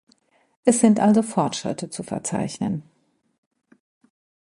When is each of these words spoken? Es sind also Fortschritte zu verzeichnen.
Es 0.65 0.79
sind 0.79 0.99
also 0.99 1.21
Fortschritte 1.21 1.91
zu 1.91 2.01
verzeichnen. 2.01 2.81